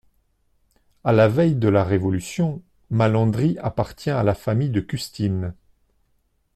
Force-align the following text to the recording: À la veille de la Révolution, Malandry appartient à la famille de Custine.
À 1.03 1.11
la 1.11 1.27
veille 1.27 1.53
de 1.53 1.69
la 1.69 1.83
Révolution, 1.83 2.63
Malandry 2.89 3.59
appartient 3.59 4.09
à 4.09 4.23
la 4.23 4.33
famille 4.33 4.71
de 4.71 4.79
Custine. 4.79 5.53